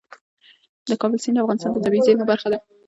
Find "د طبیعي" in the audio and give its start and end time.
1.73-2.01